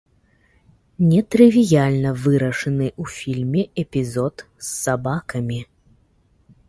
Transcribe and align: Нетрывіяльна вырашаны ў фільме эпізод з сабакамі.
Нетрывіяльна 1.09 2.13
вырашаны 2.23 2.87
ў 3.01 3.15
фільме 3.17 3.63
эпізод 3.85 4.35
з 4.45 4.67
сабакамі. 4.83 5.61